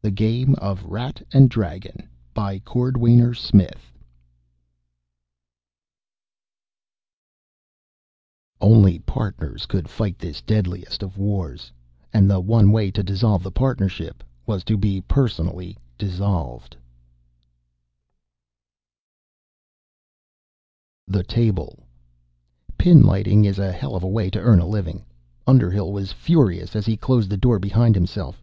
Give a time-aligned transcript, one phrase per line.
[0.00, 3.92] The Game of Rat and Dragon By CORDWAINER SMITH
[8.58, 11.70] _Only partners could fight this deadliest of wars
[12.10, 16.78] and the one way to dissolve the partnership was to be personally dissolved!_
[21.06, 21.86] Illustrated by HUNTER THE TABLE
[22.78, 25.04] Pinlighting is a hell of a way to earn a living.
[25.46, 28.42] Underhill was furious as he closed the door behind himself.